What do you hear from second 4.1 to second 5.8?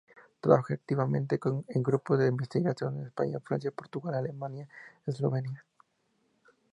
Alemania y Eslovenia.